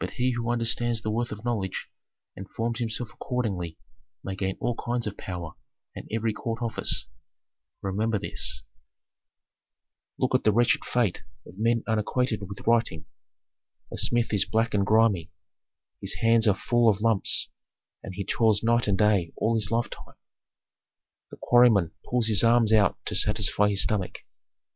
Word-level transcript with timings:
But 0.00 0.14
he 0.14 0.32
who 0.32 0.50
understands 0.50 1.02
the 1.02 1.12
worth 1.12 1.30
of 1.30 1.44
knowledge 1.44 1.88
and 2.34 2.50
forms 2.50 2.80
himself 2.80 3.10
accordingly 3.14 3.78
may 4.24 4.34
gain 4.34 4.56
all 4.58 4.74
kinds 4.74 5.06
of 5.06 5.16
power 5.16 5.52
and 5.94 6.08
every 6.10 6.32
court 6.32 6.60
office. 6.60 7.06
Remember 7.80 8.18
this. 8.18 8.64
Authentic. 8.64 10.14
"Look 10.18 10.34
at 10.34 10.42
the 10.42 10.50
wretched 10.52 10.84
fate 10.84 11.22
of 11.46 11.56
men 11.56 11.84
unacquainted 11.86 12.40
with 12.48 12.66
writing. 12.66 13.06
A 13.92 13.96
smith 13.96 14.32
is 14.32 14.44
black 14.44 14.74
and 14.74 14.84
grimy, 14.84 15.30
his 16.00 16.14
hands 16.14 16.48
are 16.48 16.56
full 16.56 16.88
of 16.88 17.00
lumps, 17.00 17.48
and 18.02 18.12
he 18.16 18.24
toils 18.24 18.64
night 18.64 18.88
and 18.88 18.98
day 18.98 19.32
all 19.36 19.54
his 19.54 19.70
lifetime. 19.70 20.16
The 21.30 21.36
quarryman 21.36 21.92
pulls 22.04 22.26
his 22.26 22.42
arms 22.42 22.72
out 22.72 22.98
to 23.06 23.14
satisfy 23.14 23.68
his 23.68 23.84
stomach. 23.84 24.24